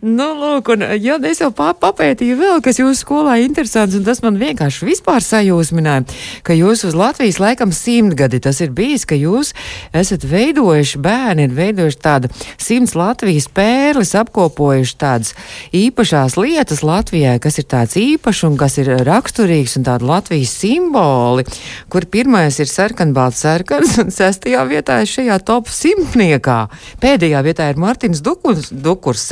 [0.00, 4.22] Nu, lūk, un, ja es jau papētīju vēl, kas jūsu skolā ir interesants, un tas
[4.24, 6.06] man vienkārši vispār sajūsmināja,
[6.46, 9.52] ka jūs uz Latvijas laikam simtgadi tas ir bijis, ka jūs
[9.96, 15.34] esat veidojuši, bērni ir veidojuši tādu simts Latvijas pērlis, apkopojuši tādas
[15.76, 21.44] īpašās lietas Latvijai, kas ir tāds īpašs un kas ir raksturīgs un tāda Latvijas simboli,
[21.92, 26.60] kur pirmais ir sarkanbalts sarkans un sestajā vietā ir šajā top simtniekā.
[27.02, 29.26] Pēdējā vietā ir Martins Dukurs, Dukurs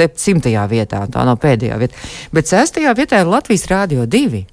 [0.50, 1.94] septimtajā vietā, tā nav pēdējā vieta.
[2.32, 4.44] Bet sestajā vietā ir Latvijas Rādio 2.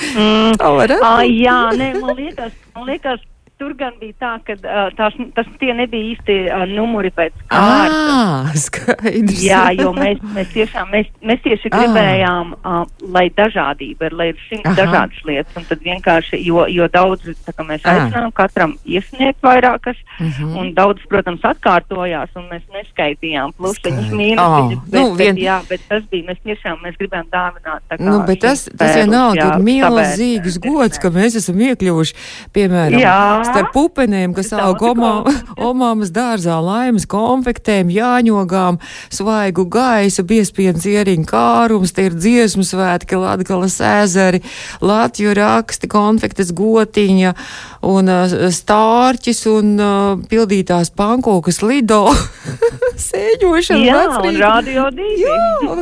[0.00, 0.56] Mm.
[0.56, 1.42] Tā varētu būt.
[1.44, 3.20] jā, nē, man liekas, man liekas,
[3.60, 8.64] tur gan bija tā, ka uh, tās, tas tie nebija īsti uh, numuri pēc kārtas.
[8.66, 9.42] Skaidrs.
[9.44, 12.82] Jā, jo mēs, mēs tiešām, mēs, mēs tieši gribējām, uh,
[13.14, 17.52] lai dažādība ir, lai ir simts dažādas lietas, un tad vienkārši, jo, jo daudz, tā
[17.56, 20.56] kā mēs aicinām katram iesniegt vairākas, Mhm.
[20.60, 25.56] un daudz, protams, atkārtojās, un mēs neskaitījām plusiņus, mīnusiņus, Ah, bet, nu, vien- bet, jā,
[25.68, 30.58] bet tas bija, mēs tiešām, mēs gribējām dāvināt Nu, bet tas, tas vienalga ir milzīgs
[30.60, 32.14] gods, ka mēs esam iekļuvuši,
[32.54, 33.16] piemēram, Jā.
[33.50, 38.80] Starp pupenēm, kas aug omāmas dārzā, laimas konfektēm, jāņogām,
[39.12, 44.42] svaigu gaisu, biespienas ieriņu kārums, tie ir dziesmu svētki, Latgalas ezeri,
[44.84, 47.34] Latviju raksti, konfektes gotiņa
[47.86, 52.02] un uh, stārķis un uh, pildītās pankūkas lido.
[53.10, 55.22] Sēņošana Jā, un radio divi.
[55.24, 55.76] Jā,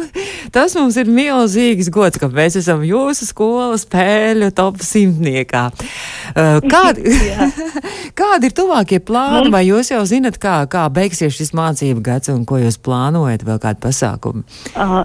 [0.54, 5.64] tas mums ir milzīgs gods, ka mēs esam jūsu skolas spēļu top simtniekā.
[6.30, 7.10] Uh, Kādi,
[8.20, 12.44] kādi ir tuvākie plāni, vai jūs jau zinat, kā, kā beigsies šis mācību gads un
[12.48, 14.44] ko jūs plānojat, vēl kādu pasākumu?
[14.76, 15.00] Uh,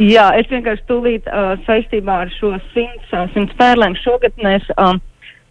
[0.00, 5.02] jā, es vienkārši tūlīt uh, saistībā ar šo simts, uh, simts pērlēm šogad mēs um,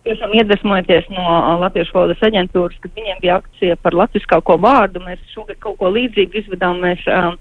[0.08, 5.04] tiešām iedvesmojoties no uh, Latviešu valodas aģentūras, kad viņiem bija akcija par latviskāko vārdu.
[5.06, 6.82] Mēs šogad kaut ko līdzīgu izvedām.
[6.84, 7.38] Mēs, um,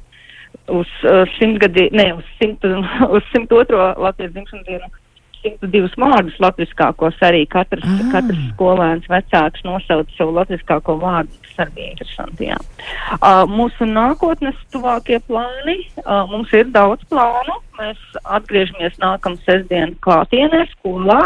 [0.82, 2.66] uz uh, simtgadi, ne, uz, simt,
[3.16, 3.82] uz 102.
[4.02, 4.94] Latvijas dzimšanas dienu
[5.46, 8.08] 102 vārdus latviskākos arī katrs, Ah.
[8.14, 11.30] katrs skolēns vecāks nosauca savu latviskāko vārdu.
[11.46, 12.58] Tas arī bija interesanti, jā.
[13.20, 17.60] Uh, mūsu nākotnes tuvākie plāni, uh, mums ir daudz plānu.
[17.78, 21.22] Mēs atgriežamies nākamā sestdien klātienē skolā.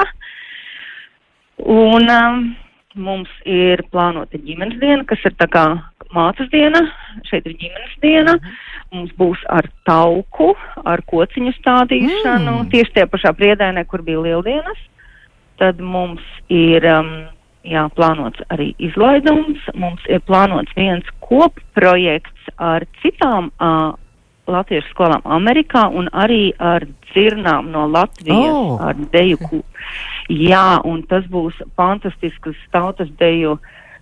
[1.66, 2.56] Un um,
[2.94, 5.64] mums ir plānota ģimenes diena, kas ir tā kā
[6.14, 6.80] mācas diena,
[7.28, 8.34] šeit ir ģimenes diena,
[8.92, 12.70] mums būs ar tauku, ar kociņu stādīšanu, Mm.
[12.72, 14.78] tieši tie pašā priedēnē, kur bija lieldienas.
[15.58, 17.26] Tad mums ir, um,
[17.62, 23.92] jā, plānots arī izlaidums, mums ir plānots viens kopprojekts ar citām uh,
[24.50, 28.80] latviešu skolām Amerikā un arī ar dzirnām no Latvijas, Oh.
[28.82, 29.62] ar deju.
[30.30, 33.56] Jā, un tas būs fantastisks tautas deju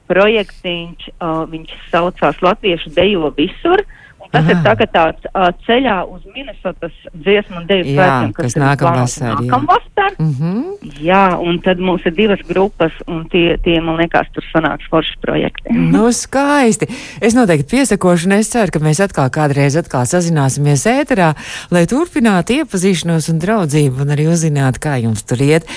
[0.08, 3.80] projektiņš, uh, viņš saucās Latviešu dejo visur.
[3.80, 3.86] un
[4.28, 4.52] Tas Aha.
[4.52, 10.16] ir tagad tāds uh, ceļā uz Minnesotas dziesmu un Jā, svētkiem, kas plānots nākamvasar, nākamvasar.
[10.20, 10.58] Mhm.
[11.04, 15.16] Jā, un tad mums ir divas grupas, un tie, tie man liekas, tur sanāks forši
[15.24, 15.76] projekti.
[15.98, 16.86] Nu, skaisti.
[17.24, 21.32] Es noteikti piesakošu, un es ceru, ka mēs atkal kādreiz atkal sazināsimies ēterā,
[21.74, 25.68] lai turpinātu iepazīšanos un draudzību, un arī uzzinātu, kā jums tur iet.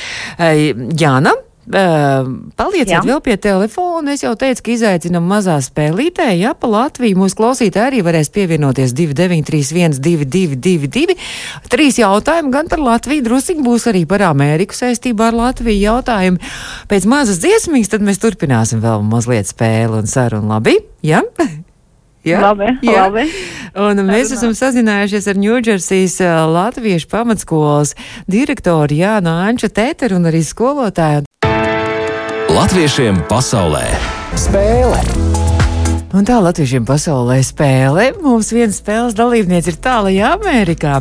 [0.42, 3.02] Ei, Jāna, eh, palieciet Jā.
[3.06, 4.16] vēl pie telefona.
[4.16, 8.96] Es jau teicu, ka izaicinām mazā spēlītē, ja pa Latviju mūsu klausītāji arī varēs pievienoties
[8.98, 11.18] 2931, 222,
[11.72, 16.42] trīs jautājumi gan par Latviju, drusīgi būs arī par Ameriku saistībā ar Latviju jautājumi.
[16.92, 20.50] Pēc mazas dziesmīs tad mēs turpināsim vēl mazliet spēli un sarunu.
[20.52, 20.80] Labi?
[21.06, 21.22] Ja?
[22.22, 22.38] Ja?
[22.52, 23.08] Labi, Ja?
[23.08, 23.24] labi.
[23.82, 26.20] Un mēs esam sazinājušies ar Ņūdžersijas
[26.54, 27.96] Latviešu pamatskolas
[28.30, 31.26] direktoru Jānu Anču Teteru un arī skolotāju.
[32.52, 33.86] Latviešiem pasaulē
[34.36, 34.98] spēle!
[36.12, 38.10] Un tā Latviešiem pasaulē spēle.
[38.20, 40.98] Mums viena spēles dalībniece ir tālajā Amerikā.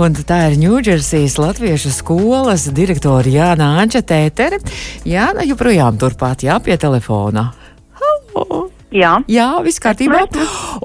[0.00, 4.62] Un tā ir Ņūdžersijas Latviešu skolas direktora Jāna Anča Tētere.
[5.04, 7.50] Jāna joprojām turpat jā pie telefona.
[8.00, 8.70] Halo!
[8.94, 10.20] Jā, Jā, viss kārtībā.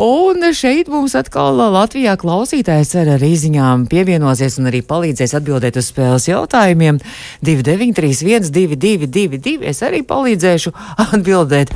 [0.01, 5.91] Un šeit mums atkal Latvijā klausītājs ar arī ziņām pievienosies un arī palīdzēs atbildēt uz
[5.91, 6.97] spēles jautājumiem.
[7.45, 10.73] 2931, 222, es arī palīdzēšu
[11.05, 11.75] atbildēt.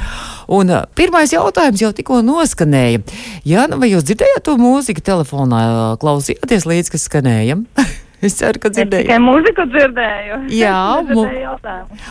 [0.49, 3.05] Un ā, pirmais jautājums jau tikko noskanēja.
[3.45, 5.61] Jā, nu vai jūs dzirdējāt to mūziku telefonā,
[6.01, 7.61] klausījāties līdz, kas skanēja?
[8.25, 10.37] Es ceru, ka es tikai mūziku dzirdēju.
[10.63, 11.03] Jā.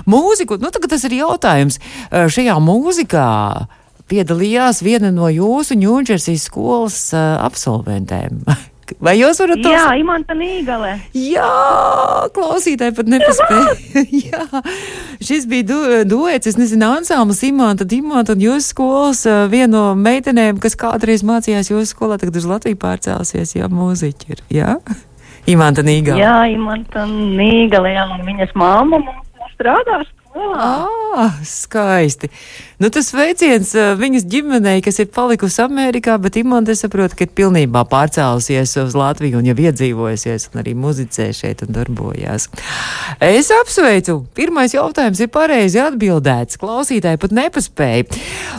[0.07, 1.81] Mūziku, nu tagad tas ir jautājums.
[2.12, 3.24] Šajā mūzikā
[4.10, 8.44] piedalījās viena no jūsu Ņūdžersijas skolas uh, absolventēm.
[9.04, 10.90] Vai jūs varat to Jā, Imanta Nīgale.
[11.16, 11.48] Jā,
[12.36, 14.02] klausītāji pat nepaspēja.
[14.28, 14.62] Jā,
[15.24, 19.84] šis bija du, duets, es nezinu, ansāmas Imanta, Dimanta un jūsu skolas uh, viena no
[19.98, 24.76] meitenēm, kas kādreiz mācījās jūsu skolā, tagad uz Latviju pārcēlusies, jā, mūziķi ir, jā?
[25.50, 26.18] Imanta Nīgā.
[26.20, 30.23] Jā, Imanta Nīgale, jā, un viņas māma mums strādā skolā.
[30.35, 32.29] Ah, skaisti.
[32.83, 37.23] Nu, tas veiciens uh, viņas ģimenei, kas ir palikusi Amerikā, bet Imants, es saprotu, ka
[37.23, 42.49] ir pilnībā pārcēlusies uz Latviju un jau iedzīvojusies un arī muzicē šeit un darbojās.
[43.23, 44.25] Es apsveicu.
[44.35, 46.59] Pirmais jautājums ir pareizi atbildēts.
[46.59, 48.09] Klausītāji pat nepaspēja.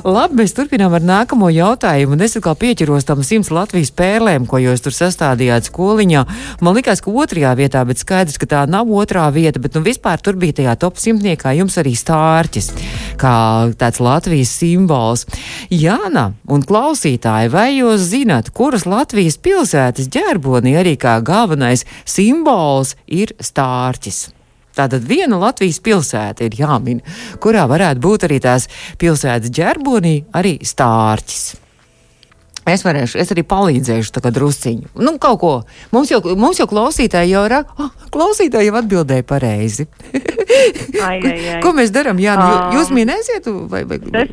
[0.07, 2.15] Labi, mēs turpinām ar nākamo jautājumu.
[2.15, 6.23] Un es atkal pieķeros tam simts Latvijas pērlēm, ko jūs tur sastādījāt skoliņā.
[6.63, 10.23] Man likās, ka otrajā vietā, bet skaidrs, ka tā nav otrā vieta, bet nu vispār
[10.23, 12.69] tur bija tajā top simtniekā jums arī stārķis,
[13.17, 13.33] kā
[13.79, 15.25] tāds Latvijas simbols.
[15.73, 23.33] Jāna un klausītāji, vai jūs zināt, kuras Latvijas pilsētas ģerbonī arī kā galvenais simbols ir
[23.41, 24.27] stārķis?
[24.75, 27.03] Tātad viena Latvijas pilsēta ir jāmin,
[27.41, 28.67] kurā varētu būt arī tās
[28.99, 31.45] pilsētas ģerbonī, arī stārķis.
[32.65, 34.95] Es varēšu, es arī palīdzēšu tā kā drusciņu.
[34.97, 35.51] Nu, kaut ko.
[35.93, 39.87] Mums jau, mums jau klausītāji jau ir, oh, klausītāji jau atbildēja pareizi.
[41.05, 41.59] Ai, ai, ai.
[41.63, 42.19] Ko mēs darām?
[42.23, 43.99] Jā, nu, jūs minēsiet, vai, vai?
[44.21, 44.31] Es,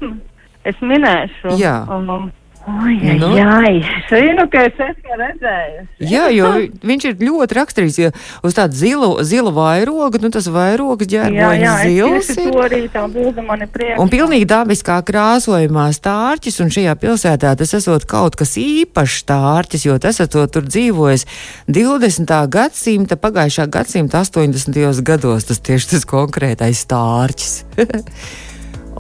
[0.70, 1.56] es minēšu.
[1.60, 1.80] Jā.
[1.90, 2.30] Um,
[2.62, 3.26] Ai, Nu?
[3.34, 3.78] ai.
[3.82, 5.86] Es zinu, ka es esmu redzējusi.
[6.06, 6.46] Jā, jo
[6.86, 7.96] viņš ir ļoti raksturīgs.
[7.98, 8.10] Ja
[8.46, 11.72] uz tādu zilu, zilu vairogu, nu tas vairogs Jā, ģērbonis jā,
[12.20, 12.52] es zils ir.
[12.62, 13.98] arī tā bilde man ir priekšā.
[13.98, 19.98] Un pilnīgi dabiskā krāsojumā stārķis, un šajā pilsētā tas esot kaut kas īpašs stārķis, jo
[19.98, 21.26] tas esot tur dzīvojis
[21.66, 22.30] 20.
[22.46, 25.02] gadsimta, pagājušā gadsimta 80.
[25.02, 27.64] gados, tas tieši tas konkrētais stārķis.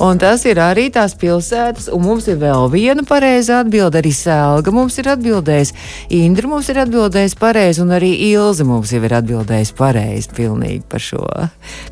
[0.02, 4.00] Un tas ir arī tās pilsētas, un mums ir vēl viena pareiza atbilde.
[4.00, 5.70] Arī Sēlga mums ir atbildējis,
[6.18, 11.04] Indra mums ir atbildējis pareizi, un arī Ilze mums jau ir atbildējis pareizi pilnīgi par
[11.04, 11.22] šo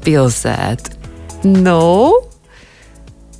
[0.02, 0.96] pilsētu.
[1.46, 2.18] Nu,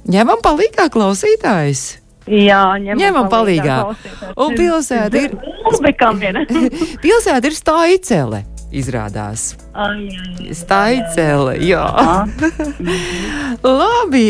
[0.07, 1.83] ņemam palīgā klausītājs.
[2.31, 3.81] Jā, ņemam, Ņemam palīgā.
[3.89, 4.39] klausītājs.
[4.39, 5.35] Un pilsēta ir.
[7.03, 9.55] Pilsēta ir Staicele, izrādās.
[9.73, 10.55] Ai, ai, ai.
[10.57, 11.85] Staicele, jā.
[12.01, 13.51] Jā.
[13.67, 14.25] Labi,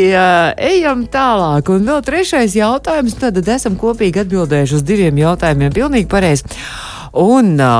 [0.56, 1.70] ejam tālāk.
[1.72, 3.16] Un vēl trešais jautājums.
[3.20, 5.74] Tad esam kopīgi atbildējuši uz diviem jautājumiem.
[5.76, 6.48] Pilnīgi pareizi.
[7.20, 7.74] Un ā,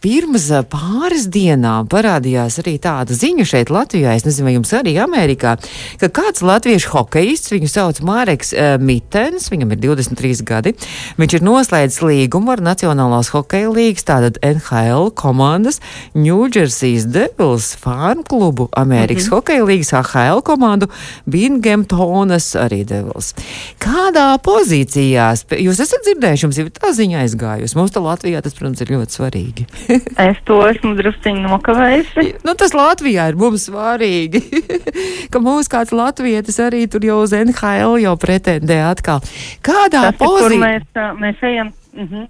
[0.00, 5.56] pirms pāris dienām parādījās arī tāda ziņa šeit Latvijā, es nezinu, vai jums arī Amerikā,
[6.00, 10.74] ka kāds latviešu hokejists, viņu sauc Māreks uh, Mitens, viņam ir 23 gadi,
[11.20, 15.82] viņš ir noslēdzis līgumu ar Nacionālās hokeja līgas, tātad NHL komandas
[16.14, 19.36] New Jersey's Devils fānu klubu, Amerikas -hmm.
[19.36, 20.88] hokeja līgas AHL komandu
[21.26, 23.34] Binghamtonas arī Devils.
[23.80, 25.28] Kādā pozīcijā,
[25.60, 29.18] jūs esat dzirdējuši, jums ir tā ziņa aizgājusi, mums tā Latvijā tas, protams, ir ļoti
[29.18, 29.66] svarīgi.
[30.30, 32.26] es to esmu drusciņi nokavējusi.
[32.46, 34.42] Nu, tas Latvijā ir mums svarīgi,
[35.32, 39.22] ka mūs kāds latvietis arī tur jau uz NHL jau pretendē atkal.
[39.66, 40.60] Kādā pozīcijā?
[40.64, 41.72] Mēs, mēs ejam.
[41.96, 42.28] Mhm.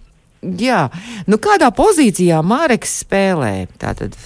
[0.60, 0.86] Jā,
[1.28, 3.68] nu kādā pozīcijā Māreks spēlē?
[3.80, 4.16] Tātad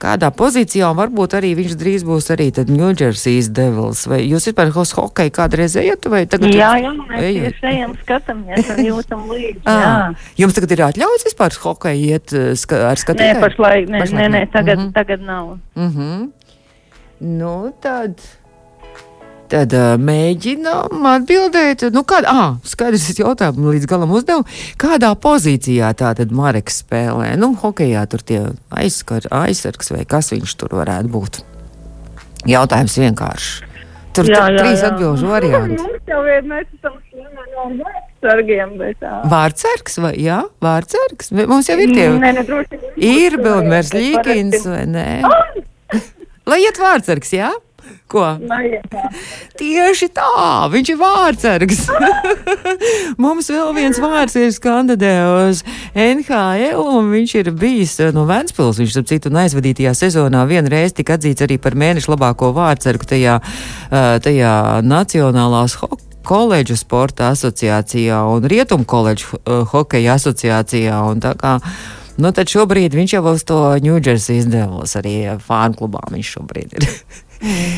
[0.00, 4.06] kādā pozīcijā, un varbūt arī viņš drīz būs arī New Jersey's Devils.
[4.10, 6.08] Vai jūs vispār uz hokeju kādreiz ejat?
[6.50, 7.62] Jā, jā, mēs ejat?
[7.70, 9.62] ejam, skatāmies un jūtam līdzi.
[9.80, 9.94] Jā.
[10.40, 13.38] Jums tagad ir atļauts vispār uz hokeju iet eh, ska ar skatītāju?
[13.38, 14.92] Nē, pašlaik, nē, pašlaik, nē, nē, tagad, mm -hmm.
[14.96, 15.58] tagad nav.
[15.76, 16.28] Mm -hmm.
[17.20, 18.20] Nu, tad.
[19.50, 24.44] Tad uh, mēģinām atbildēt, nu, kāda, ah, skaidrs, es jautājumu līdz galam uzdevu,
[24.78, 27.32] kādā pozīcijā tā tad Mareks spēlē?
[27.40, 31.40] Nu, hokejā tur tie aizskar, aizsargs vai kas viņš tur varētu būt?
[32.46, 33.66] Jautājums vienkārši.
[34.14, 35.80] Tur jā, jā, trīs atbilžu varianti.
[35.82, 36.94] Mums jau ir, mēs esam
[37.54, 39.12] no vārdsargiem, bet tā.
[39.30, 41.30] Vārdsargs vai, jā, vārdsargs?
[41.40, 42.06] Mums jau ir tie.
[42.22, 42.80] Nē, ne, droši.
[43.06, 45.08] Ir Bilmers Līkins vai nē?
[46.50, 47.52] Lai iet vārdsargs, jā?
[48.10, 48.24] Ko?
[49.60, 50.26] Tieši tā,
[50.72, 51.84] viņš ir vārdsargs.
[53.22, 55.14] Mums vēl viens vārds ir skandadē
[55.46, 55.62] uz
[55.94, 58.82] NHL, un viņš ir bijis eh, no Ventspils.
[58.82, 64.12] Viņš, ap citu, aizvadītajā sezonā vienreiz tika atzīts arī par mēnešu labāko vārdsargu tajā, eh,
[64.26, 64.54] tajā
[64.86, 71.00] Nacionālās hokeja koledžu sporta asociācijā un rietumu koledžu uh, hokeja asociācijā.
[71.40, 71.56] Kā,
[72.20, 76.04] nu, tad šobrīd viņš jau uz to Ņūdžersijas devos arī fānu klubā.
[76.12, 76.88] Viņš šobrīd ir.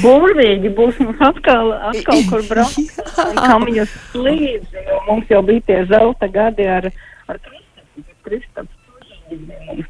[0.03, 3.01] Burvīgi būs mums atkal, atkal kur braukt,
[3.39, 6.89] kam jūs līdzi, jo mums jau bija tie zelta gadi ar,
[7.31, 7.43] ar
[8.27, 8.79] Kristaps.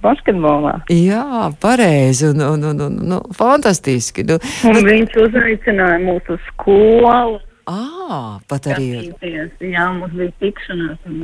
[0.02, 0.76] Basketbolā.
[0.92, 4.22] Jā, pareizi un, un, un, un, nu, fantastiski.
[4.28, 4.36] Nu,
[4.68, 7.40] un nu, viņš uzaicināja mūsu skolu.
[7.70, 9.10] Ā, pat arī.
[9.22, 11.18] Jā, mums bija tikšanās un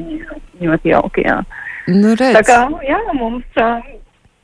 [0.62, 1.38] ļoti jauki, jā.
[1.90, 2.40] Nu, redz.
[2.40, 3.62] Tā kā, jā, mums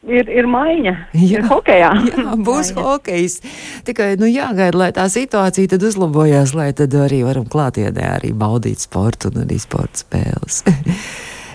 [0.09, 0.95] ir, ir maiņa.
[1.17, 1.91] Jā, ir hokejā.
[2.11, 2.87] Jā, būs maiņa.
[2.89, 3.39] hokejs.
[3.87, 8.85] Tikai nu, jāgaida, lai tā situācija tad uzlabojās, lai tad arī varam klātienē arī baudīt
[8.85, 10.65] sportu un arī sporta spēles.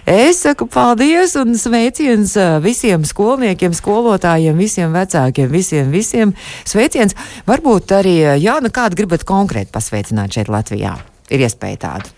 [0.09, 2.31] Es saku paldies un sveiciens
[2.63, 6.31] visiem skolniekiem, skolotājiem, visiem vecākiem, visiem, visiem.
[6.65, 7.13] Sveiciens.
[7.45, 10.95] Varbūt arī, Jāna, kādu gribat konkrēti pasveicināt šeit Latvijā?
[11.29, 12.15] Ir iespēja tādu.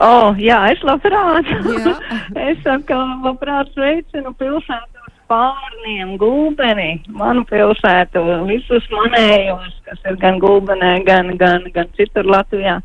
[0.00, 1.50] Oh, jā, es labprāt.
[1.50, 1.92] Jā.
[2.48, 4.97] es saku, labprāt sveicinu pilsētu
[5.28, 12.78] pārniem, gulbeni, manu pilsētu, visus manējos, kas ir gan gulbenē, gan, gan, gan citur Latvijā.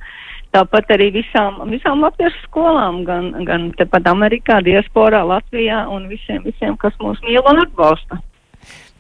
[0.54, 6.78] Tāpat arī visām, visām latviešu skolām, gan, gan tepat Amerikā, diasporā, Latvijā un visiem, visiem,
[6.78, 8.20] kas mūs mīl un atbalsta.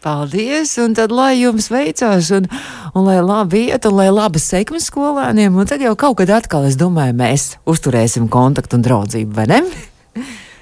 [0.04, 2.50] Paldies, un tad lai jums veicās, un,
[2.92, 6.66] un lai labi iet, un lai labas sekmes skolēniem, un tad jau kaut kad atkal,
[6.68, 9.62] es domāju, mēs uzturēsim kontaktu un draudzību, vai ne?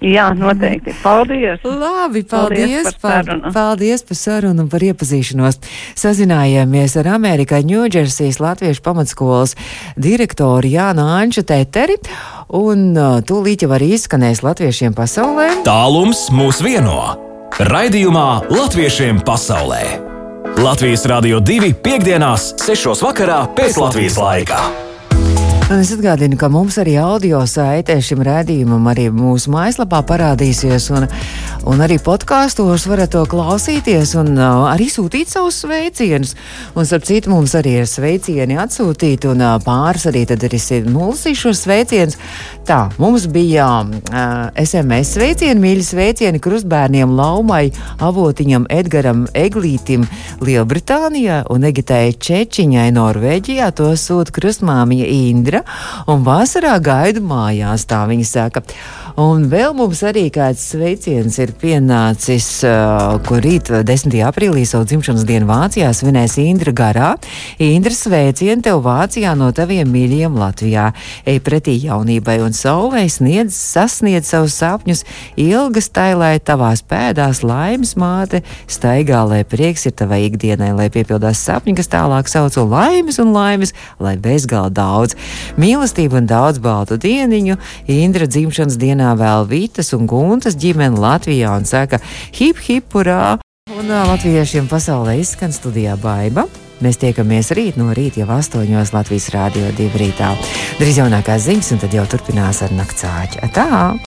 [0.00, 0.94] Jā, noteikti.
[1.02, 1.60] Paldies!
[1.64, 3.52] Labi, paldies, paldies par sarunu.
[3.52, 5.60] Paldies par sarunu un par iepazīšanos.
[6.00, 9.56] Sazinājāmies ar Amerikai Ņūdžersijas Latviešu pamatskolas
[10.00, 11.98] direktoru Jānu Anču Teteri,
[12.56, 15.50] un uh, tūlīt jau arī izskanēs latviešiem pasaulē.
[15.68, 17.00] Tālums mūs vieno.
[17.60, 19.82] Raidījumā Latviešiem pasaulē.
[20.60, 22.94] Latvijas Rādio 2 piekdienās, 6.
[23.04, 24.89] vakarā pēc Latvijas laika.
[25.70, 31.04] Es atgādinu, ka mums arī audio saite šim rādījumam arī mūsu mājaslapā parādīsies, un,
[31.70, 36.34] un arī podkāstos varat to klausīties un uh, arī sūtīt savus sveicienus.
[36.74, 40.56] Un, starp citu, mums arī ir sveicieni atsūtīti, un uh, pāris arī tad ir
[40.90, 42.18] nolasījušos sveicienus.
[42.66, 47.68] Tā, mums bija uh, SMS sveicieni, mīļi sveicieni krustbērniem Laumai,
[48.02, 50.08] Avotiņam, Edgaram, Eglītim
[50.42, 53.70] Lielbritānijā un Egitai Čečiņai Norvēģijā.
[53.78, 55.59] To sūta krustmāmiņa Indra.
[56.10, 58.64] Un vasarā gaidu mājās, tā viņa saka.
[59.18, 64.14] Un vēl mums arī kāds sveiciens ir pienācis, uh, kur rīt 10.
[64.22, 67.08] aprīlī savu dzimšanas dienu Vācijā svinēs Indra Garā.
[67.58, 70.90] Indra sveicienu tev Vācijā no taviem mīļiem Latvijā.
[71.26, 75.02] Ej pretī jaunībai un saulē sniedz, sasniedz savus sapņus,
[75.40, 81.42] ilgas tai, lai tavās pēdās laimes māte staigā, lai prieks ir tavai ikdienai, lai piepildās
[81.48, 85.18] sapņi, kas tālāk sauc un laimes un laimes, lai bezgalā daudz.
[85.58, 87.58] Mīlestību un daudz baltu dieniņu
[87.90, 92.00] Indra dzimšanas dienā dienā vēl Vitas un Guntas ģimene Latvijā un saka
[92.36, 93.38] hip hip urā!
[93.70, 96.44] Un latviešiem pasaulē izskan studijā Baiba.
[96.84, 100.32] Mēs tiekamies rīt no rīta jau astoņos Latvijas Rādio 2 rītā.
[100.80, 103.44] Drīz jaunākās ziņas, un tad jau turpinās ar naktsāķi.
[103.54, 103.96] Tā!